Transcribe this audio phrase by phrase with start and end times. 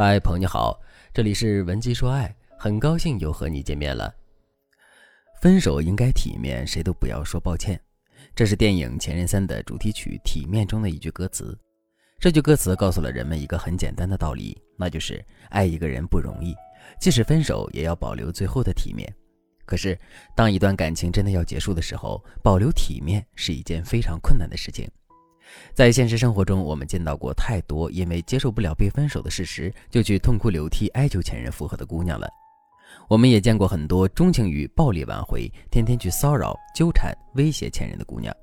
[0.00, 0.80] 嗨，朋友你好，
[1.12, 4.14] 这里是文姬说爱，很高兴又和你见面了。
[5.42, 7.80] 分手应该体面，谁都不要说抱歉。
[8.32, 11.58] 这是电影《前任三》的主题曲《体面》中的一句歌词。
[12.20, 16.54] 这句歌词告诉了人们一个很简单的道理，那就是爱一个人不容易，
[17.00, 19.12] 即使分手也要保留最后的体面。
[19.64, 19.98] 可是，
[20.36, 24.88] 当一段感情真的要结束的时候，保留体面是一件非常困难的事情。
[25.72, 32.28] 在现实生活中，我们见到过太多因为接受不了被分手的事实，就去痛哭流涕哀求前任复合的姑娘了。
[33.08, 38.34] 我们也见过很多钟情于暴力挽回，天天去骚扰、纠缠、威胁前任的姑娘。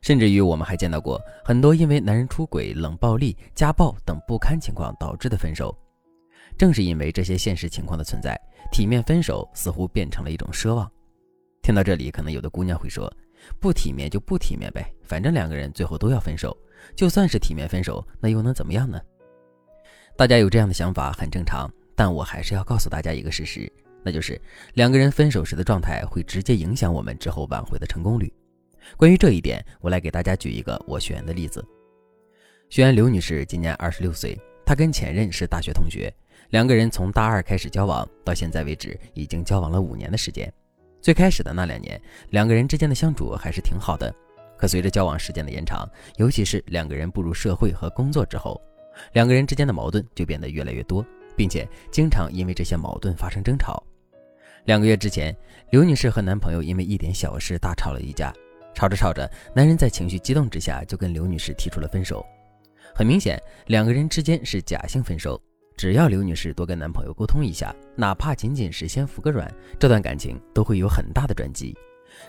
[0.00, 5.76] 甚至于，我们还见到过很多因为男人出轨、冷暴力、家暴等不堪情况导致的分手。
[6.58, 8.38] 正是因为这些现实情况的存在，
[8.70, 10.90] 体面分手似乎变成了一种奢望。
[11.62, 13.12] 听到这里，可能有的姑娘会说。
[13.60, 16.56] 不体面就不体面呗，反正两个人最后都要分手，
[16.96, 19.00] 就算是体面分手，那又能怎么样呢？
[20.16, 23.72] 大家有这样的想法很正常，但我还是要告诉大家一个事实，
[24.04, 24.40] 那就是
[24.74, 28.32] 两个人分手时的状态会直接影响我们之后挽回的成功率。
[28.96, 31.64] 关于这一点，我来给大家举一个我学员的例子。
[32.68, 36.12] 学员刘女士今年二十六岁，她跟前任是大学同学，
[36.50, 40.52] 两个人从大二开始交往，到现在为止已经交往了五年的时间。
[41.02, 42.00] 最开始的那两年，
[42.30, 44.14] 两个人之间的相处还是挺好的。
[44.56, 45.86] 可随着交往时间的延长，
[46.16, 48.62] 尤其是两个人步入社会和工作之后，
[49.12, 51.04] 两个人之间的矛盾就变得越来越多，
[51.36, 53.82] 并且经常因为这些矛盾发生争吵。
[54.64, 55.36] 两个月之前，
[55.70, 58.32] 刘女士和男朋友因为一点小事大吵了一架，
[58.72, 62.24] 吵着吵着，男人在情绪激动之下就跟刘女士提出了分手。
[62.94, 63.36] 很明显，
[63.66, 65.42] 两个人之间是假性分手。
[65.82, 71.76] 只要刘女士多跟男朋友沟通一下，哪怕仅仅是先服个软，这段感情都会有很大的转机。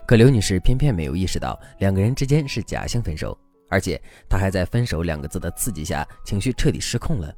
[0.08, 3.38] 可刘女士偏偏没有意识到两个人之间是假性分手，
[3.70, 7.32] 而且她还在“分手”两个字的刺激下，情绪彻底失控了。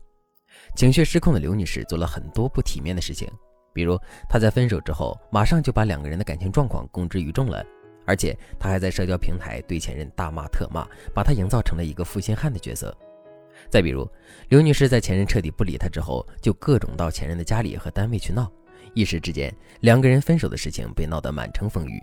[0.73, 3.29] 情绪失控的刘女士做了很多不体面的事情，
[3.73, 7.62] 比如她在分手之后，马上就把两个人的感情状况公之于众了，
[8.06, 12.97] 而且她还在社交平台对前任大骂特骂，把他营造成了一个负心汉的角色。
[13.69, 14.09] 再比如，
[14.49, 18.51] 刘女士在前任彻底不理她之后，就各种到前任的家里和单位去闹，
[18.93, 22.01] 一时之间，两个人分手的事情被闹得满城风雨。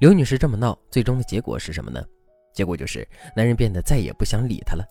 [0.00, 2.02] 刘女士这么闹，最终的结果是什么呢？
[2.52, 4.84] 结果就是男人变得再也不想理她了。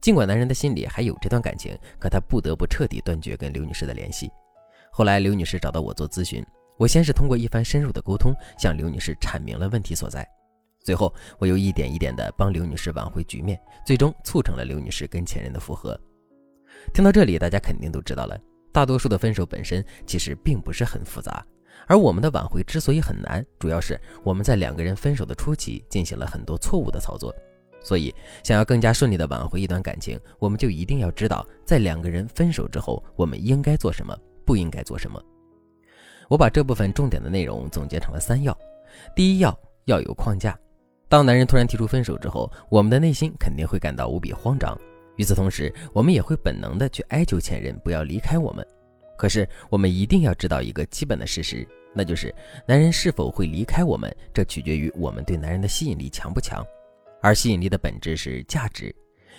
[0.00, 4.30] 尽管男人的心里还有这段感情，可他不得不彻底断绝跟刘女士的联系。
[4.90, 6.44] 后来，刘女士找到我做咨询，
[6.78, 10.26] 我先是通过一番深入的沟通，向刘女士阐明了问题所在。
[10.86, 16.00] 最后，我又一点一点地帮刘女士挽回局面，最终促成了刘女士跟前任的复合。
[16.94, 18.38] 听到这里，大家肯定都知道了，
[18.72, 21.44] 大多数的分手本身其实并不是很复杂，
[21.88, 27.34] 而我们的挽回之所以很难，主要是我们在两个人分手的初期进行了很多错误的操作。
[27.82, 28.14] 所以，
[28.44, 35.20] 想要更加顺利地挽回一段感情，我们就一定要知道，在两个人分手之后，我们应该做什么，不应该做什么。
[36.28, 38.56] 我把这部分重点的内容总结成了三要：
[39.16, 39.52] 第一要，
[39.86, 40.56] 要有框架。
[41.08, 44.76] 当男人突然提出分手之后，我们的内心肯定会感到无比慌张。
[45.16, 48.66] 与此同时，我们也会本能的去哀求前任不要离开我们。
[49.16, 52.34] 可是，我们一定要知道一个基本的事实，那就是
[52.66, 56.62] 男人是否会离开我们，这取决于我们对男人的吸引力强不强。
[57.22, 58.94] 而吸引力的本质是价值，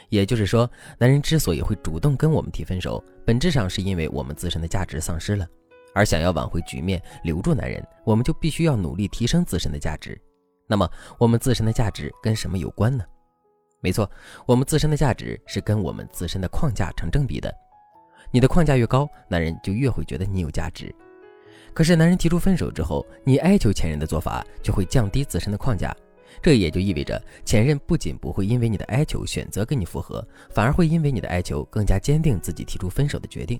[0.09, 5.45] 也就是说，男人之所以会主动跟我们提分手，本质上是因为我们自身的价值丧失了。
[5.94, 10.19] 而想要挽回局面，留住男人，我们就必须要努力提升自身的价值。
[10.67, 13.03] 那么，我们自身的价值跟什么有关呢？
[13.79, 14.09] 没错，
[14.45, 17.53] 我们自身的价值是跟我们自身的框架成正比的。
[18.31, 20.94] 你的框架越高，男人就越会觉得你有价值。
[21.73, 25.95] 可是，男人提出分手之后，你哀求前任的做法就会降低自身的框架。
[26.41, 33.59] 这也就意味着，前任不仅不会因为你的哀求选择跟你复合，反而会因为你的哀求更加坚定自己提出分手的决定。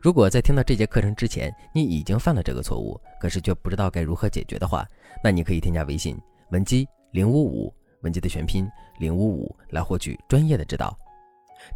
[0.00, 4.86] 如果在听到这节课程之前，你已经犯了这个错误，可是却不知道该如何解决的话，
[5.22, 6.18] 那你可以添加微信
[6.50, 8.68] 文姬零五五，文姬的全拼
[8.98, 10.96] 零五五，来获取专业的指导。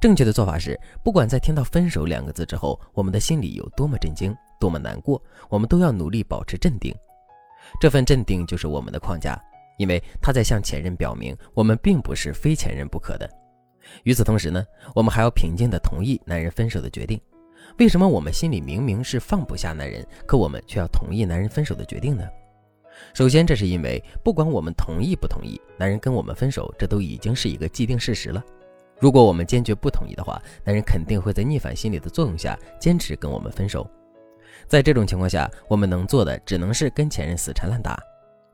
[0.01, 6.95] 正确的做法是，不管在听到“分手”两个字之后，我们的心里有多么震惊、多么难过，我们都要努力保持镇定。
[7.81, 9.41] 这份镇定就是我们的框架，
[9.79, 13.31] 因为他在向前任表明，我们并不是非前任不可的。
[14.03, 14.63] 与此同时呢，
[14.95, 17.19] 我们还要平静地同意男人分手的决定。
[17.79, 22.25] 为什么我们心里明明是放不下男人，可我们却要同意男人分手的决定呢？
[23.15, 28.43] 首先，这是因为不管我们同意不同意，男人跟我们分手，这都已经是一个既定事实了。
[28.99, 33.89] 如果我们坚决不同意的话，男人肯定会在逆反心理的作用下坚持跟我们分手。
[34.67, 37.97] 在这种情况下，我们能做的只能是跟前任死缠烂打。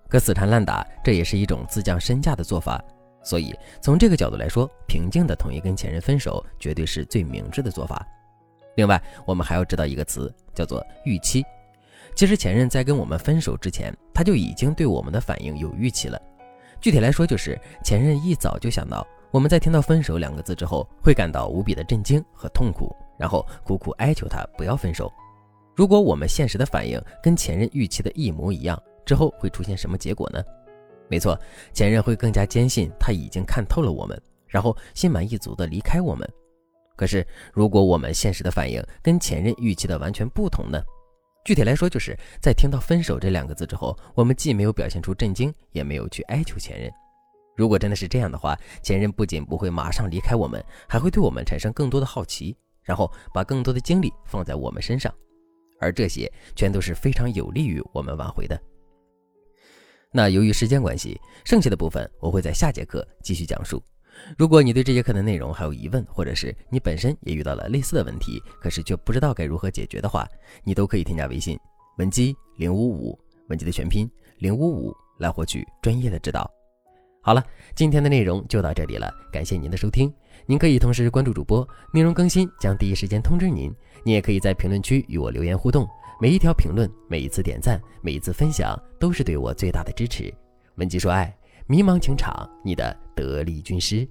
[0.06, 2.78] 可死缠烂打，这也是一种自降身价的做法。
[3.22, 8.06] 所以，从这个角度来说，平静的同意跟前任分手，绝对是最明智的做法。
[8.76, 11.44] 另外，我们还要知道一个词，叫做预期。
[12.14, 16.20] 其实前任在跟我们分手之前，他就已经对我们的反应有预期了。
[16.80, 25.12] 具体来说，就是前任一早就想到我们在听到“分手”两个字之后，会感到无比的震惊和痛苦，然后苦苦哀求他不要分手。
[25.74, 30.40] 如果我们现实的反应跟前任预期的一模一样，之后会出现什么结果呢？
[31.08, 31.36] 没错，
[31.72, 36.28] 前任会更加坚信他已经看透了我们，然后心满意足的离开我们。
[36.96, 40.82] 可是，如果我们现实的反应跟前任预期的完全不同呢？
[41.44, 46.90] 具体来说，就是在听到“分手”这两个字之后，我们既没有表现出震惊，也没有去哀求前任。
[47.56, 55.12] 如果真的是这样的话，前任不仅不会马上离开我们，还会对我们产生更多的好奇，然后把更多的精力放在我们身上，
[55.80, 58.58] 而这些全都是非常有利于我们挽回的。
[60.10, 63.82] 那由于时间关系，剩下的部分我会在下节课继续讲述。
[64.38, 70.26] 如果你对这节课的内容还有疑问，或者是你本身也遇到了类似的问题，可是却不知道该如何解决的话，
[70.62, 71.58] 你都可以添加微信
[71.98, 73.18] 文姬零五五，
[73.48, 76.50] 文姬的全拼零五五，来获取专业的指导。
[77.20, 77.42] 好了，
[77.74, 80.12] 今天的内容就到这里了，感谢您的收听。
[80.46, 83.74] 您可以同时关注主播，内容更新将第一时间通知您。
[84.04, 85.88] 您也可以在评论区与我留言互动，
[86.20, 90.32] 每一条评论、每一次点赞、每一次分享，都是对我最大的支持。
[90.76, 91.34] 文姬说爱。
[91.66, 94.06] 迷茫情场，你的得力军师。